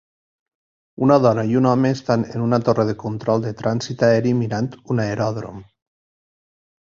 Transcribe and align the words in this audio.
Una 1.07 1.15
dona 1.25 1.41
i 1.49 1.57
un 1.59 1.67
home 1.71 1.89
estan 1.95 2.23
en 2.29 2.45
una 2.45 2.59
torre 2.69 2.85
de 2.89 2.95
control 3.03 3.45
de 3.45 3.53
trànsit 3.59 4.01
aeri 4.07 4.33
mirant 4.39 4.71
un 4.95 5.03
aeròdrom. 5.05 5.61